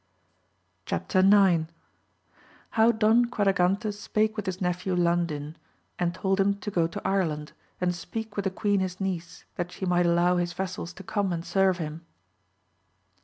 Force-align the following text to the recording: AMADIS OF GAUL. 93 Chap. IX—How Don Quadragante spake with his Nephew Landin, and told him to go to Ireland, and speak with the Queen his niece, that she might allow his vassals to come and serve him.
AMADIS 0.91 1.05
OF 1.05 1.07
GAUL. 1.13 1.21
93 1.29 1.59
Chap. 1.59 1.65
IX—How 1.69 2.91
Don 2.91 3.25
Quadragante 3.25 3.91
spake 3.93 4.35
with 4.35 4.47
his 4.47 4.59
Nephew 4.59 4.95
Landin, 4.95 5.55
and 5.99 6.15
told 6.15 6.39
him 6.39 6.55
to 6.55 6.71
go 6.71 6.87
to 6.87 7.07
Ireland, 7.07 7.51
and 7.79 7.93
speak 7.93 8.35
with 8.35 8.45
the 8.45 8.49
Queen 8.49 8.79
his 8.79 8.99
niece, 8.99 9.45
that 9.57 9.71
she 9.71 9.85
might 9.85 10.07
allow 10.07 10.37
his 10.37 10.53
vassals 10.53 10.91
to 10.93 11.03
come 11.03 11.31
and 11.31 11.45
serve 11.45 11.77
him. 11.77 12.03